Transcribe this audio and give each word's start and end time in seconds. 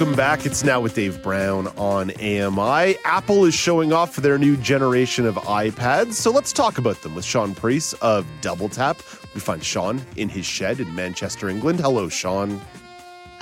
Welcome 0.00 0.16
back. 0.16 0.46
It's 0.46 0.64
now 0.64 0.80
with 0.80 0.94
Dave 0.94 1.22
Brown 1.22 1.66
on 1.76 2.10
AMI. 2.12 2.96
Apple 3.04 3.44
is 3.44 3.52
showing 3.52 3.92
off 3.92 4.16
their 4.16 4.38
new 4.38 4.56
generation 4.56 5.26
of 5.26 5.34
iPads, 5.34 6.14
so 6.14 6.30
let's 6.30 6.54
talk 6.54 6.78
about 6.78 7.02
them 7.02 7.14
with 7.14 7.26
Sean 7.26 7.54
Preece 7.54 7.92
of 8.00 8.26
Double 8.40 8.70
Tap. 8.70 8.96
We 9.34 9.40
find 9.40 9.62
Sean 9.62 10.00
in 10.16 10.30
his 10.30 10.46
shed 10.46 10.80
in 10.80 10.94
Manchester, 10.94 11.50
England. 11.50 11.80
Hello, 11.80 12.08
Sean. 12.08 12.62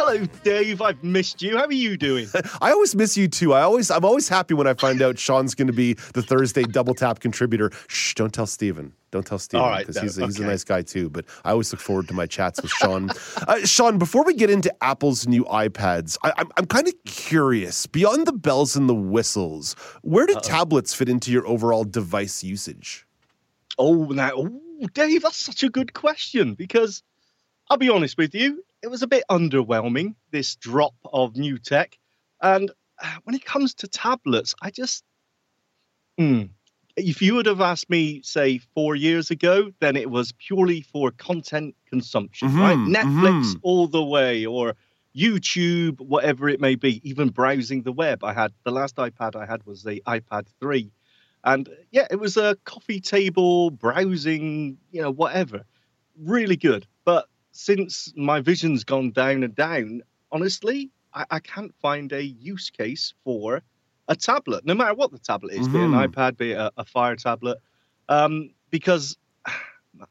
Hello, 0.08 0.24
Dave. 0.42 0.80
I've 0.80 1.04
missed 1.04 1.42
you. 1.42 1.58
How 1.58 1.66
are 1.66 1.72
you 1.72 1.98
doing? 1.98 2.28
I 2.62 2.72
always 2.72 2.94
miss 2.94 3.14
you 3.14 3.28
too. 3.28 3.52
I 3.52 3.60
always, 3.60 3.90
I'm 3.90 4.06
always 4.06 4.26
happy 4.26 4.54
when 4.54 4.66
I 4.66 4.72
find 4.72 5.02
out 5.02 5.18
Sean's 5.18 5.54
going 5.54 5.66
to 5.66 5.72
be 5.74 5.92
the 6.14 6.22
Thursday 6.22 6.62
Double 6.62 6.94
Tap 6.94 7.20
contributor. 7.20 7.70
Shh! 7.88 8.14
Don't 8.14 8.32
tell 8.32 8.46
Steven. 8.46 8.94
Don't 9.10 9.26
tell 9.26 9.38
Steven 9.38 9.62
All 9.62 9.68
right, 9.68 9.86
because 9.86 9.96
no, 9.96 10.02
he's, 10.02 10.16
he's 10.16 10.40
a 10.40 10.46
nice 10.46 10.64
guy 10.64 10.80
too. 10.80 11.10
But 11.10 11.26
I 11.44 11.50
always 11.50 11.70
look 11.74 11.82
forward 11.82 12.08
to 12.08 12.14
my 12.14 12.24
chats 12.24 12.62
with 12.62 12.70
Sean. 12.70 13.10
uh, 13.46 13.66
Sean, 13.66 13.98
before 13.98 14.24
we 14.24 14.32
get 14.32 14.48
into 14.48 14.74
Apple's 14.82 15.26
new 15.26 15.44
iPads, 15.44 16.16
I, 16.22 16.32
I'm, 16.38 16.48
I'm 16.56 16.64
kind 16.64 16.88
of 16.88 16.94
curious. 17.04 17.86
Beyond 17.86 18.26
the 18.26 18.32
bells 18.32 18.76
and 18.76 18.88
the 18.88 18.94
whistles, 18.94 19.76
where 20.00 20.24
do 20.24 20.40
tablets 20.42 20.94
fit 20.94 21.10
into 21.10 21.30
your 21.30 21.46
overall 21.46 21.84
device 21.84 22.42
usage? 22.42 23.06
Oh, 23.76 24.06
now, 24.06 24.30
oh, 24.34 24.88
Dave, 24.94 25.20
that's 25.20 25.36
such 25.36 25.62
a 25.62 25.68
good 25.68 25.92
question 25.92 26.54
because 26.54 27.02
I'll 27.68 27.76
be 27.76 27.90
honest 27.90 28.16
with 28.16 28.34
you, 28.34 28.64
it 28.82 28.88
was 28.88 29.02
a 29.02 29.06
bit 29.06 29.24
underwhelming, 29.30 30.14
this 30.30 30.56
drop 30.56 30.94
of 31.04 31.36
new 31.36 31.58
tech. 31.58 31.98
And 32.40 32.70
uh, 33.02 33.16
when 33.24 33.34
it 33.34 33.44
comes 33.44 33.74
to 33.74 33.88
tablets, 33.88 34.54
I 34.62 34.70
just. 34.70 35.04
Hmm. 36.16 36.46
if 36.96 37.22
you 37.22 37.36
would 37.36 37.46
have 37.46 37.60
asked 37.60 37.88
me, 37.88 38.22
say, 38.24 38.58
four 38.74 38.96
years 38.96 39.30
ago, 39.30 39.70
then 39.78 39.94
it 39.94 40.10
was 40.10 40.32
purely 40.32 40.80
for 40.80 41.12
content 41.12 41.76
consumption, 41.88 42.56
right? 42.56 42.76
Mhm, 42.76 42.92
Netflix 42.92 43.54
mhm. 43.54 43.60
all 43.62 43.86
the 43.86 44.02
way, 44.02 44.44
or 44.44 44.74
YouTube, 45.14 46.00
whatever 46.00 46.48
it 46.48 46.60
may 46.60 46.74
be, 46.74 47.00
even 47.08 47.28
browsing 47.28 47.82
the 47.82 47.92
web. 47.92 48.24
I 48.24 48.32
had 48.32 48.52
the 48.64 48.72
last 48.72 48.96
iPad 48.96 49.36
I 49.36 49.46
had 49.46 49.64
was 49.64 49.84
the 49.84 50.02
iPad 50.08 50.48
3. 50.60 50.90
And 51.44 51.68
yeah, 51.92 52.08
it 52.10 52.18
was 52.18 52.36
a 52.36 52.56
coffee 52.64 53.00
table 53.00 53.70
browsing, 53.70 54.78
you 54.90 55.00
know, 55.00 55.10
whatever. 55.12 55.64
Really 56.20 56.56
good. 56.56 56.86
But 57.04 57.28
since 57.58 58.12
my 58.16 58.40
vision's 58.40 58.84
gone 58.84 59.10
down 59.10 59.42
and 59.42 59.52
down, 59.56 60.00
honestly, 60.30 60.92
I, 61.12 61.24
I 61.28 61.38
can't 61.40 61.74
find 61.82 62.12
a 62.12 62.22
use 62.22 62.70
case 62.70 63.14
for 63.24 63.62
a 64.06 64.14
tablet, 64.14 64.64
no 64.64 64.74
matter 64.76 64.94
what 64.94 65.10
the 65.10 65.18
tablet 65.18 65.54
is, 65.54 65.66
be 65.66 65.80
it 65.80 65.86
an 65.86 65.90
Mhm. 65.90 66.06
iPad, 66.08 66.36
be 66.36 66.52
it 66.52 66.56
a, 66.56 66.70
a 66.76 66.84
Fire 66.84 67.16
tablet, 67.16 67.58
um, 68.08 68.50
because 68.70 69.16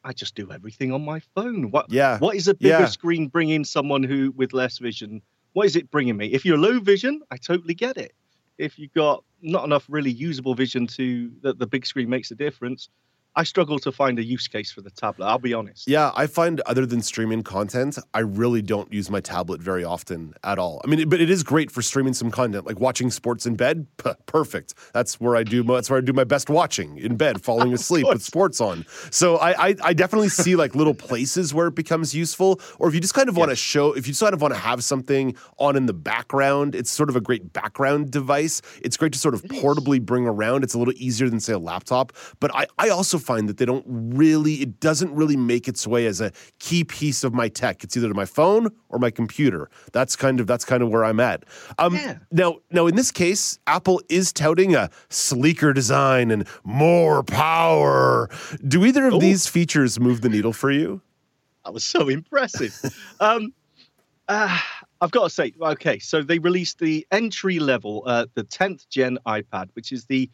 I 0.03 0.11
just 0.11 0.35
do 0.35 0.51
everything 0.51 0.91
on 0.91 1.05
my 1.05 1.21
phone. 1.35 1.71
What 1.71 1.89
Yeah. 1.89 2.19
what 2.19 2.35
is 2.35 2.49
a 2.49 2.53
bigger 2.53 2.79
Yeah. 2.79 2.85
screen 2.87 3.29
bringing 3.29 3.63
someone 3.63 4.03
who 4.03 4.31
with 4.31 4.51
less 4.51 4.77
vision? 4.79 5.21
What 5.53 5.65
is 5.67 5.77
it 5.77 5.89
bringing 5.89 6.17
me? 6.17 6.27
If 6.33 6.43
you're 6.45 6.57
low 6.57 6.81
vision, 6.81 7.21
I 7.31 7.37
totally 7.37 7.75
get 7.75 7.95
it. 7.97 8.11
If 8.57 8.77
you've 8.77 8.93
got 8.93 9.23
not 9.41 9.63
enough 9.63 9.85
really 9.87 10.11
usable 10.11 10.53
vision 10.53 10.85
to 10.87 11.31
that 11.43 11.59
the 11.59 11.67
big 11.67 11.85
screen 11.85 12.09
makes 12.09 12.29
a 12.29 12.35
difference, 12.35 12.89
I 13.37 13.43
struggle 13.43 13.77
to 13.79 13.91
find 13.91 14.17
a 14.17 14.23
use 14.23 14.47
case 14.47 14.71
for 14.71 14.81
the 14.81 14.89
tablet. 14.89 15.25
I'll 15.27 15.37
be 15.37 15.53
honest. 15.53 15.87
Yeah, 15.87 16.11
I 16.15 16.25
find 16.25 16.59
other 16.61 16.85
than 16.87 17.01
streaming 17.01 17.43
content, 17.43 17.99
I 18.13 18.19
really 18.19 18.63
don't 18.63 18.91
use 18.91 19.11
my 19.11 19.21
tablet 19.21 19.61
very 19.61 19.83
often 19.83 20.33
at 20.43 20.57
all. 20.57 20.81
I 20.83 20.87
mean, 20.87 21.07
but 21.07 21.21
it 21.21 21.29
is 21.29 21.43
great 21.43 21.69
for 21.69 21.81
streaming 21.83 22.13
some 22.15 22.31
content, 22.31 22.65
like 22.65 22.79
watching 22.79 23.11
sports 23.11 23.45
in 23.45 23.55
bed. 23.55 23.85
P- 24.03 24.09
perfect. 24.25 24.73
That's 24.93 25.19
where 25.21 25.35
I 25.35 25.43
do. 25.43 25.63
my- 25.63 25.75
That's 25.75 25.89
where 25.89 25.99
I 25.99 26.01
do 26.01 26.13
my 26.13 26.23
best 26.23 26.49
watching 26.49 26.97
in 26.97 27.15
bed, 27.15 27.43
falling 27.49 27.73
asleep 27.73 28.07
with 28.07 28.23
sports 28.23 28.59
on. 28.59 28.85
So 29.11 29.37
I, 29.37 29.67
I, 29.69 29.75
I 29.83 29.93
definitely 29.93 30.29
see 30.29 30.55
like 30.55 30.73
little 30.73 30.95
places 30.95 31.53
where 31.53 31.67
it 31.67 31.75
becomes 31.75 32.15
useful. 32.15 32.59
Or 32.79 32.87
if 32.89 32.95
you 32.95 32.99
just 33.01 33.13
kind 33.13 33.29
of 33.29 33.37
want 33.37 33.51
to 33.51 33.55
show, 33.55 33.93
if 33.93 34.07
you 34.07 34.11
just 34.13 34.21
kind 34.23 34.33
of 34.33 34.41
want 34.41 34.53
to 34.55 34.59
have 34.59 34.83
something 34.83 35.35
on 35.59 35.75
in 35.75 35.85
the 35.85 35.93
background, 35.93 36.73
it's 36.73 36.89
sort 36.89 37.09
of 37.09 37.15
a 37.15 37.21
great 37.21 37.53
background 37.53 38.09
device. 38.09 38.63
It's 38.81 38.97
great 38.97 39.13
to 39.13 39.19
sort 39.19 39.35
of 39.35 39.43
portably 39.43 40.01
bring 40.01 40.25
around. 40.25 40.63
It's 40.63 40.73
a 40.73 40.79
little 40.79 40.95
easier 40.97 41.29
than 41.29 41.39
say 41.39 41.53
a 41.53 41.59
laptop. 41.59 42.13
But 42.39 42.53
I, 42.55 42.65
I 42.79 42.89
also 42.89 43.19
find 43.27 43.49
that 43.49 43.57
they 43.57 43.65
don't 43.65 43.85
really, 43.87 44.53
it 44.55 44.79
doesn't 44.79 45.13
really 45.13 45.35
make 45.35 45.67
its 45.67 45.85
way 45.85 46.05
as 46.05 46.21
a 46.21 46.31
key 46.59 46.83
piece 46.85 47.25
of 47.25 47.33
my 47.33 47.49
tech. 47.49 47.83
It's 47.83 47.97
either 47.97 48.07
to 48.07 48.13
my 48.13 48.25
phone 48.25 48.69
or 48.87 48.99
my 48.99 49.11
computer. 49.11 49.69
That's 49.91 50.15
kind 50.15 50.39
of 50.39 50.47
that's 50.47 50.63
kind 50.63 50.81
of 50.81 50.89
where 50.89 51.03
I'm 51.03 51.19
at. 51.19 51.43
Um, 51.77 51.95
Yeah. 51.95 52.17
Now, 52.31 52.59
now 52.71 52.87
in 52.87 52.95
this 52.95 53.11
case, 53.11 53.59
Apple 53.67 54.01
is 54.09 54.31
touting 54.31 54.75
a 54.75 54.89
sleeker 55.09 55.73
design 55.73 56.31
and 56.31 56.47
more 56.63 57.21
power. 57.23 58.29
Do 58.65 58.85
either 58.85 59.07
of 59.07 59.15
Ooh. 59.15 59.19
these 59.19 59.45
features 59.47 59.99
move 59.99 60.21
the 60.21 60.29
needle 60.29 60.53
for 60.53 60.71
you? 60.71 61.01
That 61.65 61.73
was 61.73 61.83
so 61.83 62.07
impressive. 62.07 62.73
um, 63.19 63.53
uh, 64.29 64.57
I've 65.01 65.11
got 65.11 65.25
to 65.25 65.29
say, 65.29 65.53
okay, 65.61 65.99
so 65.99 66.23
they 66.23 66.39
released 66.39 66.79
the 66.79 67.05
entry 67.11 67.59
level, 67.59 68.03
uh, 68.05 68.25
the 68.35 68.43
10th 68.43 68.87
gen 68.89 69.19
iPad, 69.25 69.69
which 69.73 69.91
is 69.91 70.05
the 70.05 70.29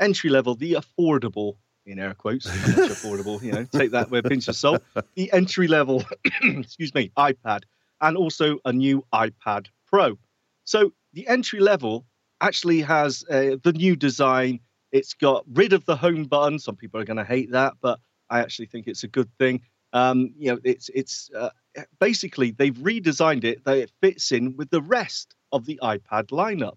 entry 0.00 0.30
level, 0.30 0.54
the 0.54 0.74
affordable, 0.74 1.56
in 1.86 1.98
air 1.98 2.14
quotes, 2.14 2.46
affordable, 2.46 3.40
you 3.42 3.52
know, 3.52 3.64
take 3.64 3.92
that 3.92 4.10
with 4.10 4.26
a 4.26 4.28
pinch 4.28 4.48
of 4.48 4.56
salt, 4.56 4.82
the 5.14 5.32
entry 5.32 5.68
level, 5.68 6.04
excuse 6.42 6.92
me, 6.94 7.10
iPad, 7.16 7.62
and 8.00 8.16
also 8.16 8.58
a 8.64 8.72
new 8.72 9.04
iPad 9.14 9.68
Pro. 9.86 10.18
So 10.64 10.92
the 11.12 11.26
entry 11.28 11.60
level 11.60 12.06
actually 12.40 12.80
has 12.82 13.24
uh, 13.30 13.56
the 13.62 13.72
new 13.72 13.96
design. 13.96 14.60
It's 14.92 15.14
got 15.14 15.44
rid 15.52 15.72
of 15.72 15.84
the 15.86 15.96
home 15.96 16.24
button. 16.24 16.58
Some 16.58 16.76
people 16.76 17.00
are 17.00 17.04
going 17.04 17.16
to 17.16 17.24
hate 17.24 17.52
that, 17.52 17.74
but 17.80 18.00
I 18.28 18.40
actually 18.40 18.66
think 18.66 18.86
it's 18.86 19.04
a 19.04 19.08
good 19.08 19.30
thing. 19.38 19.62
Um, 19.92 20.34
you 20.36 20.52
know, 20.52 20.58
it's 20.64 20.90
it's 20.90 21.30
uh, 21.34 21.50
basically 22.00 22.50
they've 22.50 22.74
redesigned 22.74 23.44
it 23.44 23.64
that 23.64 23.78
it 23.78 23.92
fits 24.02 24.32
in 24.32 24.56
with 24.56 24.70
the 24.70 24.82
rest 24.82 25.34
of 25.52 25.64
the 25.64 25.78
iPad 25.82 26.26
lineup. 26.26 26.76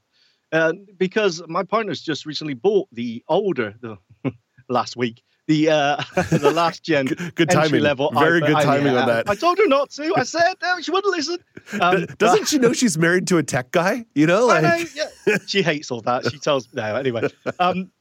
Uh, 0.52 0.74
because 0.98 1.44
my 1.48 1.64
partner's 1.64 2.02
just 2.02 2.26
recently 2.26 2.56
bought 2.56 2.88
the 2.92 3.24
older 3.28 3.76
the 3.82 3.98
last 4.70 4.96
week 4.96 5.24
the 5.50 5.68
uh, 5.68 5.98
the 6.30 6.52
last 6.52 6.84
gen 6.84 7.06
Good, 7.08 7.50
timing. 7.50 7.82
level. 7.82 8.12
Very 8.12 8.40
good. 8.40 8.54
I- 8.54 8.64
timing 8.64 8.94
yeah, 8.94 9.02
on 9.02 9.08
that. 9.08 9.30
I 9.30 9.36
told 9.36 9.58
her 9.58 9.68
not 9.68 9.90
to. 9.92 10.14
I 10.16 10.24
said 10.24 10.54
no, 10.62 10.80
she 10.80 10.92
wouldn't 10.92 11.14
listen. 11.14 11.38
Um, 11.82 12.08
Doesn't 12.18 12.48
she 12.48 12.58
know 12.58 12.74
she's 12.74 12.98
married 12.98 13.28
to 13.28 13.38
a 13.38 13.44
tech 13.44 13.70
guy? 13.72 14.06
You 14.16 14.26
know, 14.26 14.50
I 14.50 14.60
like 14.60 14.96
know, 14.96 15.06
yeah. 15.28 15.38
She 15.46 15.62
hates 15.62 15.92
all 15.92 16.02
that. 16.02 16.26
She 16.32 16.40
tells 16.40 16.68
no 16.74 16.96
anyway. 16.96 17.30
Um, 17.60 17.92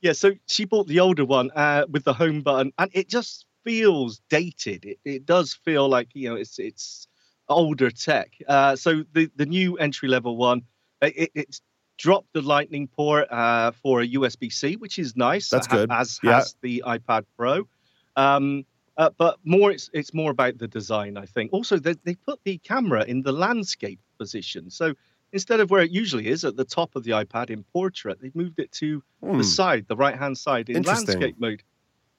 yeah, 0.00 0.12
so 0.12 0.32
she 0.48 0.64
bought 0.64 0.88
the 0.88 0.98
older 0.98 1.24
one 1.24 1.52
uh, 1.54 1.86
with 1.88 2.02
the 2.02 2.12
home 2.12 2.40
button, 2.40 2.72
and 2.78 2.90
it 2.92 3.08
just 3.08 3.46
feels 3.62 4.20
dated. 4.28 4.84
It, 4.84 4.98
it 5.04 5.26
does 5.26 5.54
feel 5.54 5.88
like 5.88 6.08
you 6.14 6.30
know 6.30 6.34
it's 6.34 6.58
it's 6.58 7.06
older 7.48 7.90
tech. 7.90 8.32
Uh, 8.48 8.74
so 8.74 9.04
the 9.12 9.30
the 9.36 9.46
new 9.46 9.76
entry 9.76 10.08
level 10.08 10.36
one, 10.36 10.62
it, 11.00 11.30
it's 11.34 11.60
dropped 12.02 12.32
the 12.32 12.42
Lightning 12.42 12.88
port 12.88 13.30
uh, 13.30 13.70
for 13.70 14.00
a 14.00 14.08
USB 14.08 14.52
C, 14.52 14.74
which 14.74 14.98
is 14.98 15.16
nice. 15.16 15.48
That's 15.48 15.68
good. 15.68 15.88
As 15.92 16.18
Yeah. 16.22 16.34
has 16.34 16.56
the 16.60 16.82
iPad 16.84 17.24
Pro. 17.38 17.68
Um, 18.16 18.66
uh, 18.96 19.10
but 19.16 19.38
more, 19.44 19.70
it's 19.70 19.88
it's 19.94 20.12
more 20.12 20.32
about 20.32 20.58
the 20.58 20.66
design, 20.66 21.16
I 21.16 21.26
think. 21.26 21.52
Also, 21.52 21.78
they 21.78 21.94
they 22.04 22.16
put 22.16 22.40
the 22.44 22.58
camera 22.58 23.04
in 23.04 23.22
the 23.22 23.32
landscape 23.32 24.00
position, 24.18 24.68
so 24.68 24.94
instead 25.32 25.60
of 25.60 25.70
where 25.70 25.82
it 25.82 25.92
usually 25.92 26.26
is 26.26 26.44
at 26.44 26.56
the 26.56 26.64
top 26.64 26.94
of 26.96 27.04
the 27.04 27.12
iPad 27.12 27.50
in 27.50 27.62
portrait, 27.72 28.20
they've 28.20 28.34
moved 28.34 28.58
it 28.58 28.72
to 28.72 29.02
hmm, 29.22 29.38
the 29.38 29.44
side, 29.44 29.86
the 29.88 29.96
right 29.96 30.18
hand 30.18 30.36
side 30.36 30.68
in 30.68 30.82
landscape 30.82 31.36
mode. 31.38 31.62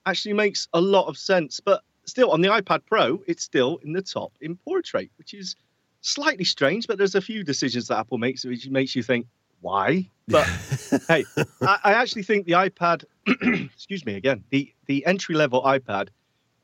Actually 0.06 0.34
makes 0.34 0.68
a 0.74 0.82
lot 0.82 1.08
of 1.08 1.18
sense. 1.18 1.60
But 1.60 1.84
still, 2.06 2.32
on 2.32 2.42
the 2.42 2.48
iPad 2.48 2.86
Pro, 2.86 3.22
it's 3.28 3.44
still 3.44 3.78
in 3.84 3.92
the 3.92 4.02
top 4.02 4.32
in 4.40 4.56
portrait, 4.56 5.12
which 5.18 5.34
is 5.34 5.56
slightly 6.02 6.46
strange. 6.46 6.88
But 6.88 6.98
there's 6.98 7.16
a 7.16 7.22
few 7.22 7.44
decisions 7.44 7.90
that 7.90 8.00
Apple 8.00 8.18
makes 8.18 8.46
which 8.46 8.68
makes 8.70 8.96
you 8.96 9.04
think, 9.04 9.28
why? 9.64 10.10
But 10.28 10.46
hey, 11.08 11.26
I, 11.62 11.80
I 11.84 11.94
actually 11.94 12.24
think 12.24 12.46
the 12.46 12.54
iPad, 12.54 13.06
excuse 13.74 14.06
me 14.06 14.16
again, 14.16 14.44
the 14.52 14.72
the 14.86 15.06
entry 15.06 15.36
level 15.36 15.64
iPad 15.64 16.10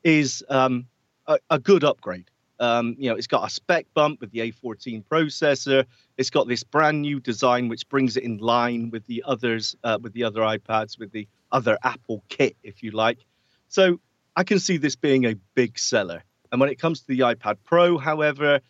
is 0.04 0.44
um, 0.48 0.86
a, 1.26 1.38
a 1.50 1.58
good 1.58 1.82
upgrade. 1.82 2.30
Um, 2.60 2.94
you 2.98 3.08
know, 3.08 3.16
it's 3.16 3.26
got 3.26 3.46
a 3.46 3.50
spec 3.50 3.86
bump 3.94 4.20
with 4.20 4.30
the 4.32 4.40
A14 4.40 5.02
processor. 5.10 5.86
It's 6.18 6.28
got 6.28 6.46
this 6.46 6.62
brand 6.62 7.00
new 7.00 7.18
design 7.18 7.68
which 7.68 7.88
brings 7.88 8.18
it 8.18 8.22
in 8.22 8.36
line 8.36 8.90
with 8.90 9.06
the 9.06 9.24
others, 9.26 9.74
uh, 9.82 9.98
with 10.00 10.12
the 10.12 10.24
other 10.24 10.42
iPads, 10.42 10.98
with 10.98 11.10
the 11.10 11.26
other 11.50 11.78
Apple 11.82 12.22
kit, 12.28 12.56
if 12.62 12.82
you 12.82 12.90
like. 12.90 13.24
So 13.68 13.98
I 14.36 14.44
can 14.44 14.58
see 14.58 14.76
this 14.76 14.94
being 14.94 15.24
a 15.24 15.36
big 15.54 15.78
seller. 15.78 16.22
And 16.52 16.60
when 16.60 16.68
it 16.68 16.78
comes 16.78 17.00
to 17.00 17.06
the 17.06 17.20
iPad 17.20 17.56
Pro, 17.64 17.96
however, 17.96 18.60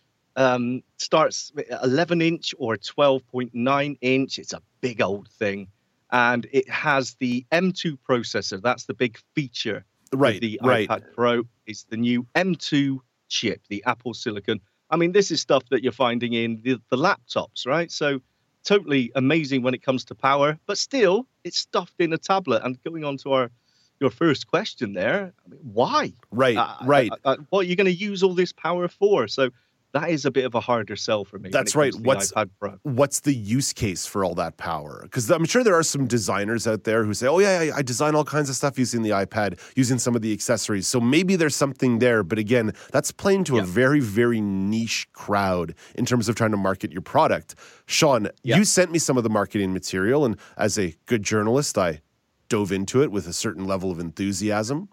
um, 0.41 0.83
starts 0.97 1.53
at 1.59 1.83
11 1.85 2.21
inch 2.23 2.55
or 2.59 2.77
12.9 2.77 3.99
inch. 4.01 4.39
It's 4.39 4.53
a 4.53 4.63
big 4.81 5.01
old 5.01 5.29
thing. 5.29 5.69
and 6.13 6.47
it 6.53 6.69
has 6.69 7.15
the 7.21 7.45
M2 7.53 7.97
processor. 8.09 8.61
That's 8.61 8.85
the 8.87 8.95
big 8.95 9.15
feature. 9.37 9.85
Right, 10.13 10.41
The 10.41 10.59
right. 10.65 10.89
iPad 10.89 11.03
Pro 11.15 11.45
is 11.67 11.85
the 11.89 11.97
new 11.97 12.27
M2 12.35 12.99
chip, 13.29 13.61
the 13.69 13.81
Apple 13.87 14.13
Silicon. 14.15 14.59
I 14.91 14.97
mean, 14.97 15.13
this 15.13 15.31
is 15.31 15.41
stuff 15.41 15.63
that 15.71 15.85
you're 15.85 15.93
finding 16.07 16.33
in 16.33 16.61
the, 16.65 16.81
the 16.91 16.97
laptops, 16.97 17.65
right? 17.65 17.91
So 17.93 18.21
totally 18.65 19.13
amazing 19.15 19.63
when 19.63 19.73
it 19.73 19.83
comes 19.85 20.05
to 20.07 20.15
power, 20.17 20.59
but 20.67 20.79
still, 20.79 21.27
it's 21.45 21.59
stuffed 21.59 21.95
in 22.01 22.13
a 22.13 22.19
tablet. 22.19 22.63
And 22.65 22.83
going 22.83 23.05
on 23.05 23.17
to 23.19 23.33
our 23.33 23.51
your 24.01 24.11
first 24.11 24.47
question 24.49 24.95
there, 24.95 25.33
I 25.47 25.49
mean, 25.51 25.61
why? 25.63 26.13
Right, 26.33 26.57
Uh, 26.57 26.75
right. 26.87 27.11
uh, 27.13 27.17
uh, 27.31 27.37
what 27.51 27.61
are 27.61 27.69
you 27.69 27.77
going 27.77 27.85
to 27.97 28.05
use 28.11 28.23
all 28.25 28.35
this 28.35 28.53
power 28.53 28.89
for? 28.89 29.29
So 29.29 29.51
that 29.93 30.11
is 30.11 30.25
a 30.25 30.31
bit 30.31 30.45
of 30.45 30.55
a 30.55 30.61
harder 30.61 30.95
sell 30.97 31.25
for 31.25 31.39
me. 31.39 31.51
That's 31.51 31.75
right. 31.75 31.95
What's- 31.95 32.33
What's 32.83 33.21
the 33.21 33.35
use 33.35 33.73
case 33.73 34.07
for 34.07 34.25
all 34.25 34.35
that 34.37 34.57
power? 34.57 35.01
Because 35.03 35.31
I'm 35.31 35.45
sure 35.45 35.65
there 35.65 35.75
are 35.75 35.83
some 35.83 36.07
designers 36.07 36.67
out 36.67 36.85
there 36.85 37.05
who 37.05 37.13
say, 37.15 37.27
"Oh 37.27 37.39
yeah, 37.39 37.59
I, 37.73 37.79
I 37.79 37.83
design 37.83 38.15
all 38.15 38.25
kinds 38.25 38.49
of 38.49 38.57
stuff 38.57 38.79
using 38.79 39.03
the 39.03 39.11
iPad, 39.11 39.59
using 39.77 39.99
some 39.99 40.15
of 40.15 40.23
the 40.23 40.33
accessories." 40.33 40.87
So 40.87 41.01
maybe 41.01 41.37
there's 41.37 41.57
something 41.57 41.99
there. 41.99 42.23
But 42.23 42.39
again, 42.39 42.73
that's 42.93 43.11
playing 43.11 43.45
to 43.45 43.59
a 43.59 43.63
very, 43.63 44.01
very 44.01 44.41
niche 44.41 45.09
crowd 45.13 45.75
in 45.97 46.07
terms 46.07 46.29
of 46.29 46.35
trying 46.37 46.53
to 46.53 46.57
market 46.57 46.93
your 46.93 47.03
product. 47.03 47.55
Sean, 47.87 48.29
Yeah. 48.43 48.57
you 48.59 48.65
sent 48.65 48.93
me 48.93 48.99
some 48.99 49.17
of 49.17 49.25
the 49.25 49.31
marketing 49.31 49.73
material, 49.73 50.25
and 50.25 50.37
as 50.57 50.79
a 50.79 50.95
good 51.07 51.23
journalist, 51.23 51.77
I 51.77 52.01
dove 52.49 52.73
into 52.73 53.03
it 53.03 53.11
with 53.13 53.27
a 53.29 53.33
certain 53.33 53.65
level 53.65 53.91
of 53.91 53.99
enthusiasm. 54.01 54.89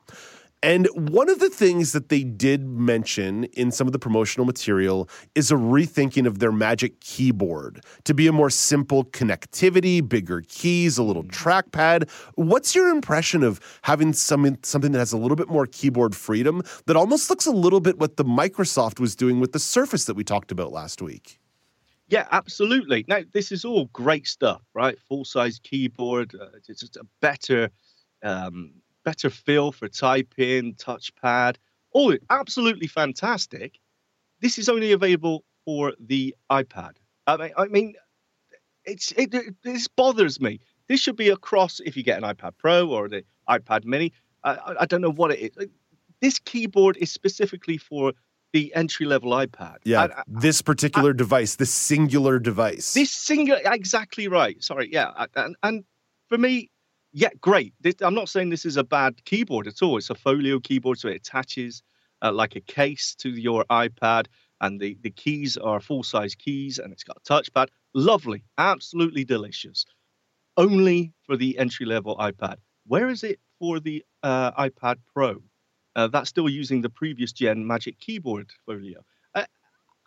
And 0.64 0.88
one 0.96 1.30
of 1.30 1.40
the 1.40 1.52
things 1.52 1.92
that 1.92 2.10
they 2.10 2.24
did 2.24 2.66
mention 2.66 3.44
in 3.44 3.72
some 3.72 3.86
of 3.86 3.94
the 3.94 4.00
promotional 4.00 4.46
material 4.46 5.08
is 5.36 5.52
a 5.52 5.56
rethinking 5.56 6.26
of 6.26 6.40
their 6.40 6.52
Magic 6.52 7.00
Keyboard 7.00 7.86
to 8.06 8.14
be 8.16 8.26
a 8.26 8.32
more 8.32 8.50
simple 8.50 9.06
connectivity, 9.06 10.08
bigger 10.08 10.42
keys, 10.48 10.98
a 10.98 11.04
little 11.04 11.24
trackpad. 11.26 12.10
What's 12.36 12.74
your 12.74 12.90
impression 12.90 13.44
of 13.44 13.60
having 13.84 14.14
some, 14.14 14.58
something 14.64 14.92
that 14.94 15.00
has 15.00 15.14
a 15.14 15.18
little 15.18 15.36
bit 15.36 15.48
more 15.48 15.68
keyboard 15.68 16.16
freedom 16.16 16.64
that 16.88 16.96
almost 16.96 17.30
looks 17.30 17.46
a 17.46 17.52
little 17.52 17.80
bit 17.80 18.00
what 18.00 18.18
the 18.18 18.26
Microsoft 18.26 19.00
was 19.00 19.16
doing 19.16 19.40
with 19.40 19.52
the 19.52 19.60
Surface 19.60 20.06
that 20.06 20.16
we 20.16 20.24
talked 20.24 20.52
about 20.52 20.72
last 20.72 21.04
week? 21.04 21.40
Yeah, 22.10 22.28
absolutely. 22.32 23.06
Now, 23.08 23.20
this 23.32 23.52
is 23.52 23.64
all 23.64 23.86
great 23.94 24.26
stuff, 24.26 24.62
right? 24.74 24.98
Full 25.08 25.26
size 25.26 25.60
keyboard, 25.62 26.34
uh, 26.34 26.48
it's 26.68 26.80
just 26.80 26.96
a 26.96 27.06
better, 27.22 27.70
um, 28.24 28.72
better 29.08 29.30
feel 29.30 29.72
for 29.72 29.88
typing, 29.88 30.74
touchpad. 30.76 31.56
All 31.94 32.14
absolutely 32.30 32.88
fantastic. 32.88 33.80
This 34.42 34.58
is 34.60 34.68
only 34.68 34.92
available 34.92 35.46
for 35.64 35.94
the 35.98 36.36
iPad. 36.52 36.94
I 37.26 37.38
mean, 37.38 37.52
I 37.58 37.66
mean, 37.68 37.94
it's 38.84 39.14
it, 39.14 39.34
it 39.34 39.56
this 39.64 39.88
bothers 39.88 40.42
me. 40.42 40.60
This 40.90 41.00
should 41.00 41.16
be 41.16 41.30
across 41.30 41.80
if 41.80 41.96
you 41.96 42.04
get 42.04 42.22
an 42.22 42.26
iPad 42.34 42.52
Pro 42.58 42.90
or 42.90 43.08
the 43.08 43.24
iPad 43.50 43.86
Mini. 43.86 44.12
I, 44.44 44.52
I, 44.56 44.76
I 44.82 44.86
don't 44.86 45.02
know 45.02 45.12
what 45.22 45.32
it 45.32 45.40
is. 45.58 45.68
This 46.20 46.40
keyboard 46.40 46.98
is 46.98 47.10
specifically 47.10 47.78
for 47.78 48.12
the 48.52 48.74
entry 48.76 49.06
level 49.06 49.32
iPad. 49.32 49.78
Yeah, 49.86 50.02
uh, 50.04 50.08
I- 50.08 50.20
I- 50.20 50.24
this 50.28 50.62
particular 50.62 51.14
device, 51.14 51.56
this 51.56 51.74
singular 51.74 52.40
device. 52.40 52.94
this 52.94 53.12
singular, 53.12 53.62
exactly 53.64 54.28
right. 54.28 54.62
Sorry, 54.62 54.90
yeah, 54.92 55.12
and 55.36 55.56
and 55.64 55.84
for 56.28 56.38
me, 56.38 56.70
yeah, 57.18 57.30
great. 57.42 57.74
This, 57.82 57.96
I'm 58.02 58.14
not 58.14 58.30
saying 58.30 58.52
this 58.52 58.64
is 58.64 58.78
a 58.78 58.84
bad 58.84 59.26
keyboard 59.26 59.66
at 59.66 59.82
all. 59.82 59.98
It's 59.98 60.12
a 60.12 60.16
folio 60.16 60.60
keyboard, 60.60 61.00
so 61.00 61.08
it 61.08 61.16
attaches 61.16 61.82
uh, 62.22 62.32
like 62.32 62.56
a 62.56 62.62
case 62.62 63.16
to 63.16 63.30
your 63.30 63.66
iPad, 63.72 64.28
and 64.62 64.80
the 64.80 65.00
the 65.02 65.10
keys 65.10 65.58
are 65.58 65.80
full 65.80 66.04
size 66.04 66.36
keys, 66.36 66.78
and 66.78 66.94
it's 66.94 67.04
got 67.04 67.18
a 67.18 67.22
touchpad. 67.22 67.70
Lovely, 67.96 68.44
absolutely 68.60 69.26
delicious. 69.26 69.84
Only 70.58 71.12
for 71.24 71.36
the 71.36 71.58
entry 71.58 71.88
level 71.88 72.16
iPad. 72.18 72.58
Where 72.86 73.10
is 73.10 73.24
it 73.24 73.40
for 73.58 73.80
the 73.80 74.06
uh, 74.22 74.52
iPad 74.52 74.98
Pro? 75.12 75.42
Uh, 75.96 76.06
that's 76.10 76.30
still 76.30 76.48
using 76.48 76.82
the 76.82 76.90
previous 76.90 77.32
gen 77.32 77.66
Magic 77.66 78.00
Keyboard 78.00 78.52
folio. 78.64 79.04
Uh, 79.34 79.46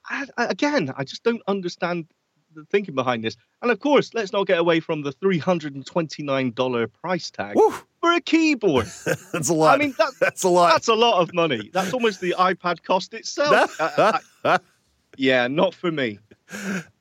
I, 0.09 0.27
again, 0.37 0.93
I 0.97 1.03
just 1.03 1.25
don't 1.25 1.43
understand 1.49 2.06
the 2.55 2.64
thinking 2.70 2.94
behind 2.94 3.25
this. 3.25 3.37
And 3.62 3.70
of 3.70 3.81
course, 3.81 4.12
let's 4.14 4.32
not 4.32 4.47
get 4.47 4.58
away 4.58 4.81
from 4.81 5.02
the 5.02 5.12
$329 5.12 6.93
price 7.02 7.31
tag 7.31 7.56
Woo, 7.56 7.70
for 8.00 8.12
a 8.12 8.20
keyboard. 8.20 8.87
that's 9.32 9.49
a 9.49 9.55
lot. 9.55 9.75
I 9.75 9.79
mean, 9.82 9.94
that, 9.99 10.12
that's 10.20 10.43
a 10.44 10.49
lot. 10.49 10.73
that's 10.73 10.88
a 10.88 10.94
lot 10.94 11.20
of 11.20 11.32
money. 11.35 11.70
That's 11.73 11.93
almost 11.93 12.20
the 12.20 12.35
iPad 12.38 12.82
cost 12.82 13.14
itself. 13.14 13.81
Uh, 13.81 14.19
I- 14.44 14.58
yeah, 15.17 15.47
not 15.49 15.75
for 15.75 15.91
me. 15.93 16.19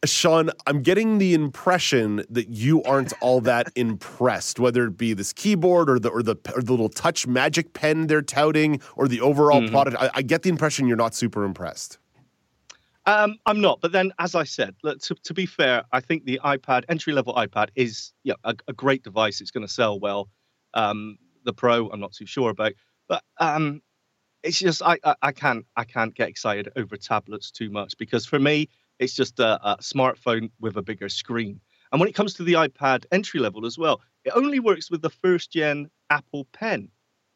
Sean, 0.05 0.51
I'm 0.67 0.83
getting 0.83 1.17
the 1.17 1.33
impression 1.33 2.23
that 2.29 2.49
you 2.49 2.83
aren't 2.83 3.13
all 3.19 3.41
that 3.41 3.67
impressed, 3.75 4.59
whether 4.59 4.85
it 4.85 4.97
be 4.97 5.13
this 5.13 5.33
keyboard 5.33 5.89
or 5.89 5.97
the 5.97 6.09
or 6.09 6.21
the 6.21 6.35
or 6.55 6.61
the 6.61 6.71
little 6.71 6.89
touch 6.89 7.25
magic 7.25 7.73
pen 7.73 8.05
they're 8.05 8.21
touting 8.21 8.79
or 8.95 9.07
the 9.07 9.21
overall 9.21 9.61
Mhm. 9.61 9.71
product. 9.71 9.97
I, 9.99 10.11
I 10.13 10.21
get 10.21 10.43
the 10.43 10.49
impression 10.49 10.87
you're 10.87 10.97
not 10.97 11.15
super 11.15 11.43
impressed. 11.43 11.97
Um, 13.09 13.39
I'm 13.47 13.59
not, 13.59 13.81
but 13.81 13.91
then, 13.91 14.13
as 14.19 14.35
I 14.35 14.43
said, 14.43 14.75
look, 14.83 14.99
to, 15.01 15.15
to 15.15 15.33
be 15.33 15.47
fair, 15.47 15.83
I 15.91 15.99
think 15.99 16.25
the 16.25 16.39
iPad 16.45 16.83
entry 16.89 17.11
level 17.11 17.33
iPad 17.33 17.69
is 17.73 18.13
yeah 18.23 18.35
a, 18.43 18.53
a 18.67 18.73
great 18.73 19.01
device. 19.03 19.41
It's 19.41 19.49
going 19.49 19.65
to 19.65 19.73
sell 19.73 19.99
well. 19.99 20.29
Um, 20.75 21.17
the 21.43 21.51
Pro, 21.51 21.89
I'm 21.89 21.99
not 21.99 22.13
too 22.13 22.27
sure 22.27 22.51
about, 22.51 22.73
but 23.07 23.23
um, 23.39 23.81
it's 24.43 24.59
just 24.59 24.83
I, 24.83 24.99
I 25.03 25.15
I 25.23 25.31
can't 25.31 25.65
I 25.75 25.85
can't 25.85 26.13
get 26.13 26.29
excited 26.29 26.69
over 26.75 26.97
tablets 26.97 27.49
too 27.49 27.71
much 27.71 27.97
because 27.97 28.27
for 28.27 28.37
me 28.37 28.69
it's 28.99 29.15
just 29.15 29.39
a, 29.39 29.59
a 29.67 29.77
smartphone 29.77 30.51
with 30.59 30.77
a 30.77 30.83
bigger 30.83 31.09
screen. 31.09 31.59
And 31.91 31.99
when 31.99 32.09
it 32.09 32.13
comes 32.13 32.35
to 32.35 32.43
the 32.43 32.53
iPad 32.53 33.05
entry 33.11 33.39
level 33.39 33.65
as 33.65 33.75
well, 33.75 34.01
it 34.23 34.33
only 34.35 34.59
works 34.59 34.91
with 34.91 35.01
the 35.01 35.09
first 35.09 35.51
gen 35.51 35.89
Apple 36.11 36.45
Pen, 36.53 36.89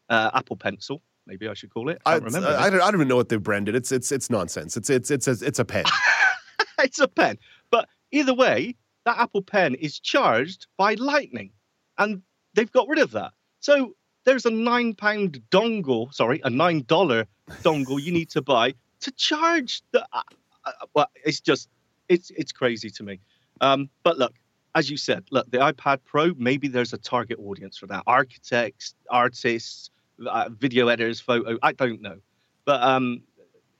uh, 0.07 0.29
Apple 0.35 0.55
Pencil. 0.55 1.01
Maybe 1.25 1.47
I 1.47 1.53
should 1.53 1.73
call 1.73 1.89
it. 1.89 2.01
I 2.05 2.13
I, 2.13 2.15
remember. 2.17 2.49
I, 2.49 2.69
don't, 2.69 2.81
I 2.81 2.85
don't 2.85 2.95
even 2.95 3.07
know 3.07 3.15
what 3.15 3.29
they've 3.29 3.41
branded. 3.41 3.75
It's 3.75 3.91
it's 3.91 4.11
it's 4.11 4.29
nonsense. 4.29 4.75
It's 4.75 4.89
it's 4.89 5.09
it's 5.09 5.27
a, 5.27 5.37
it's 5.41 5.59
a 5.59 5.65
pen. 5.65 5.85
it's 6.79 6.99
a 6.99 7.07
pen. 7.07 7.37
But 7.71 7.87
either 8.11 8.33
way, 8.33 8.75
that 9.05 9.17
Apple 9.17 9.41
Pen 9.41 9.75
is 9.75 9.99
charged 9.99 10.67
by 10.77 10.95
Lightning, 10.95 11.51
and 11.97 12.21
they've 12.53 12.71
got 12.71 12.87
rid 12.87 12.99
of 12.99 13.11
that. 13.11 13.31
So 13.59 13.95
there's 14.25 14.45
a 14.45 14.51
nine 14.51 14.93
pound 14.93 15.41
dongle, 15.49 16.13
sorry, 16.13 16.41
a 16.43 16.49
nine 16.49 16.83
dollar 16.87 17.25
dongle 17.61 18.01
you 18.01 18.11
need 18.11 18.29
to 18.31 18.41
buy 18.41 18.73
to 19.01 19.11
charge 19.11 19.81
the. 19.91 20.05
Uh, 20.11 20.21
uh, 20.65 20.71
well, 20.93 21.07
it's 21.25 21.39
just 21.39 21.69
it's 22.09 22.31
it's 22.31 22.51
crazy 22.51 22.89
to 22.89 23.03
me. 23.03 23.19
Um, 23.61 23.89
but 24.03 24.17
look, 24.17 24.33
as 24.75 24.89
you 24.89 24.97
said, 24.97 25.23
look, 25.31 25.49
the 25.51 25.59
iPad 25.59 25.99
Pro, 26.05 26.33
maybe 26.37 26.67
there's 26.67 26.93
a 26.93 26.97
target 26.97 27.39
audience 27.39 27.77
for 27.77 27.87
that. 27.87 28.03
Architects, 28.07 28.95
artists, 29.09 29.89
uh, 30.27 30.49
video 30.49 30.87
editors, 30.87 31.19
photo. 31.19 31.57
I 31.61 31.73
don't 31.73 32.01
know, 32.01 32.17
but 32.65 32.81
um, 32.81 33.21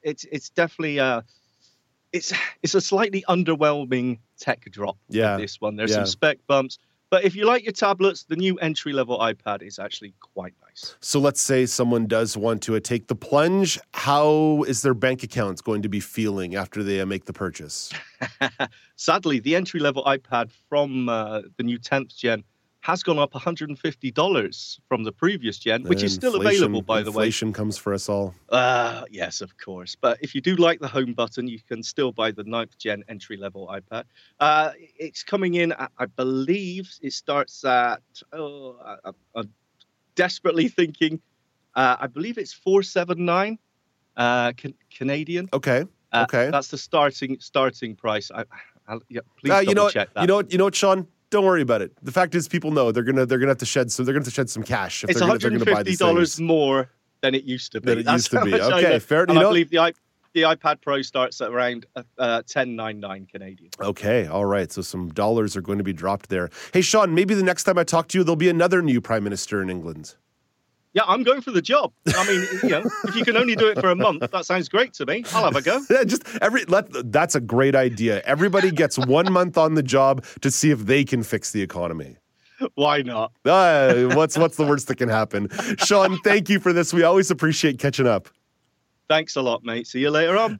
it's 0.01 0.25
it's 0.31 0.49
definitely 0.49 0.99
uh, 0.99 1.21
it's 2.11 2.33
it's 2.61 2.75
a 2.75 2.81
slightly 2.81 3.23
underwhelming 3.27 4.19
tech 4.39 4.65
drop. 4.71 4.97
Yeah, 5.09 5.37
this 5.37 5.59
one. 5.59 5.75
There's 5.75 5.91
yeah. 5.91 5.97
some 5.97 6.05
spec 6.05 6.37
bumps, 6.47 6.77
but 7.13 7.23
if 7.23 7.35
you 7.35 7.45
like 7.45 7.63
your 7.63 7.73
tablets, 7.73 8.23
the 8.23 8.35
new 8.35 8.55
entry 8.57 8.91
level 8.91 9.19
iPad 9.19 9.61
is 9.61 9.77
actually 9.77 10.15
quite 10.19 10.55
nice. 10.63 10.95
So 10.99 11.19
let's 11.19 11.41
say 11.41 11.67
someone 11.67 12.07
does 12.07 12.35
want 12.35 12.63
to 12.63 12.75
uh, 12.75 12.79
take 12.79 13.05
the 13.05 13.13
plunge. 13.13 13.79
How 13.93 14.63
is 14.67 14.81
their 14.81 14.95
bank 14.95 15.21
account 15.21 15.63
going 15.63 15.83
to 15.83 15.89
be 15.89 15.99
feeling 15.99 16.55
after 16.55 16.81
they 16.81 16.99
uh, 16.99 17.05
make 17.05 17.25
the 17.25 17.33
purchase? 17.33 17.91
Sadly, 18.95 19.39
the 19.39 19.55
entry 19.55 19.79
level 19.79 20.03
iPad 20.05 20.49
from 20.69 21.07
uh, 21.07 21.41
the 21.57 21.63
new 21.63 21.77
10th 21.77 22.17
gen 22.17 22.43
has 22.83 23.01
gone 23.01 23.17
up 23.17 23.31
$150 23.31 24.79
from 24.89 25.03
the 25.05 25.11
previous 25.13 25.57
gen, 25.57 25.83
which 25.83 26.03
is 26.03 26.13
still 26.13 26.35
available, 26.35 26.81
by 26.81 27.01
the 27.01 27.11
way. 27.11 27.23
Inflation 27.23 27.53
comes 27.53 27.77
for 27.77 27.93
us 27.93 28.09
all. 28.09 28.35
Uh, 28.49 29.05
yes, 29.09 29.39
of 29.39 29.57
course. 29.57 29.95
But 29.95 30.17
if 30.21 30.35
you 30.35 30.41
do 30.41 30.57
like 30.57 30.81
the 30.81 30.87
home 30.89 31.13
button, 31.13 31.47
you 31.47 31.59
can 31.65 31.81
still 31.81 32.11
buy 32.11 32.31
the 32.31 32.43
9th 32.43 32.77
gen 32.77 33.01
entry 33.07 33.37
level 33.37 33.67
iPad. 33.73 34.03
Uh, 34.37 34.71
it's 34.99 35.23
coming 35.23 35.53
in, 35.53 35.71
at, 35.71 35.91
I 35.97 36.07
believe 36.07 36.91
it 37.01 37.13
starts 37.13 37.63
at, 37.63 38.01
oh, 38.33 38.75
I, 38.83 38.95
I- 39.09 39.11
I'm 39.35 39.49
desperately 40.15 40.67
thinking, 40.67 41.21
uh, 41.75 41.95
I 42.01 42.07
believe 42.07 42.37
it's 42.37 42.51
479 42.51 43.57
uh, 44.17 44.51
can, 44.57 44.73
Canadian. 44.91 45.47
Okay. 45.53 45.85
Uh, 46.11 46.25
okay. 46.27 46.51
That's 46.51 46.67
the 46.67 46.77
starting 46.77 47.37
starting 47.39 47.95
price. 47.95 48.29
I, 48.29 48.43
I, 48.89 48.97
yeah, 49.09 49.21
please 49.39 49.51
Uh, 49.51 49.59
double 49.61 49.69
you 49.69 49.75
know, 49.75 49.89
check 49.89 50.13
that. 50.15 50.21
you 50.21 50.27
know, 50.27 50.35
what- 50.35 50.51
you 50.51 50.57
know 50.57 50.65
what, 50.65 50.75
Sean? 50.75 51.07
Don't 51.33 51.45
worry 51.45 51.63
about 51.63 51.81
it. 51.81 51.91
The 52.03 52.11
fact 52.11 52.35
is, 52.35 52.47
people 52.47 52.69
know 52.69 52.91
they're 52.91 53.01
gonna 53.01 53.25
they're 53.25 53.39
gonna 53.39 53.49
have 53.49 53.57
to 53.57 53.65
shed 53.65 53.91
so 53.91 54.03
they're 54.03 54.13
gonna 54.13 54.21
have 54.21 54.31
to 54.31 54.35
shed 54.35 54.51
some 54.51 54.61
cash 54.61 55.03
if 55.03 55.09
it's 55.09 55.19
they're 55.19 55.49
gonna 55.49 55.65
buy 55.65 55.81
these 55.81 55.97
$150 55.99 56.39
more 56.39 56.91
than 57.21 57.33
it 57.33 57.43
used 57.43 57.71
to 57.71 57.81
be. 57.81 57.89
Than 57.89 57.99
it 57.99 58.05
That's 58.05 58.31
used 58.31 58.31
to 58.31 58.41
be. 58.45 58.53
Okay, 58.61 58.99
fair- 58.99 59.23
And 59.23 59.33
you 59.33 59.39
I 59.39 59.43
believe 59.43 59.71
the, 59.71 59.79
i- 59.79 59.93
the 60.33 60.43
iPad 60.43 60.81
Pro 60.81 61.01
starts 61.01 61.41
at 61.41 61.49
around 61.49 61.87
uh, 61.95 62.03
uh, 62.19 62.43
1099 62.45 63.25
Canadian. 63.31 63.71
Okay, 63.79 64.27
all 64.27 64.45
right. 64.45 64.71
So 64.71 64.83
some 64.83 65.09
dollars 65.09 65.57
are 65.57 65.61
going 65.61 65.79
to 65.79 65.83
be 65.83 65.93
dropped 65.93 66.29
there. 66.29 66.51
Hey, 66.71 66.81
Sean, 66.81 67.15
maybe 67.15 67.33
the 67.33 67.41
next 67.41 67.63
time 67.63 67.79
I 67.79 67.83
talk 67.83 68.09
to 68.09 68.17
you, 68.19 68.23
there'll 68.23 68.35
be 68.35 68.49
another 68.49 68.83
new 68.83 69.01
prime 69.01 69.23
minister 69.23 69.59
in 69.59 69.71
England. 69.71 70.15
Yeah, 70.93 71.03
I'm 71.07 71.23
going 71.23 71.41
for 71.41 71.51
the 71.51 71.61
job. 71.61 71.91
I 72.15 72.27
mean, 72.27 72.47
you 72.61 72.69
know, 72.69 72.83
if 73.05 73.15
you 73.15 73.25
can 73.25 73.35
only 73.35 73.55
do 73.55 73.67
it 73.67 73.79
for 73.79 73.89
a 73.89 73.95
month, 73.95 74.29
that 74.31 74.45
sounds 74.45 74.69
great 74.69 74.93
to 74.93 75.05
me. 75.05 75.23
I'll 75.33 75.45
have 75.45 75.55
a 75.55 75.61
go. 75.61 75.81
Yeah, 75.89 76.03
just 76.03 76.23
every 76.41 76.65
let 76.65 77.11
that's 77.11 77.33
a 77.33 77.41
great 77.41 77.75
idea. 77.75 78.21
Everybody 78.21 78.71
gets 78.71 78.97
one 78.97 79.31
month 79.33 79.57
on 79.57 79.73
the 79.73 79.83
job 79.83 80.23
to 80.41 80.51
see 80.51 80.69
if 80.69 80.85
they 80.85 81.03
can 81.03 81.23
fix 81.23 81.51
the 81.51 81.61
economy. 81.61 82.17
Why 82.75 83.01
not? 83.01 83.31
Uh, 83.43 84.05
what's 84.15 84.37
what's 84.37 84.57
the 84.57 84.65
worst 84.65 84.87
that 84.87 84.97
can 84.97 85.09
happen? 85.09 85.49
Sean, 85.79 86.19
thank 86.23 86.49
you 86.49 86.59
for 86.59 86.71
this. 86.71 86.93
We 86.93 87.03
always 87.03 87.31
appreciate 87.31 87.79
catching 87.79 88.07
up. 88.07 88.29
Thanks 89.09 89.35
a 89.35 89.41
lot, 89.41 89.63
mate. 89.63 89.87
See 89.87 89.99
you 89.99 90.11
later 90.11 90.37
on. 90.37 90.59